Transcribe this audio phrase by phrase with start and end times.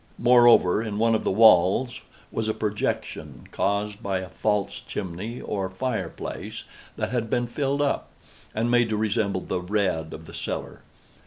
[0.17, 2.01] Moreover, in one of the walls
[2.31, 6.63] was a projection, caused by a false chimney, or fireplace,
[6.97, 8.09] that had been filled up,
[8.55, 10.81] and made to resemble the red of the cellar.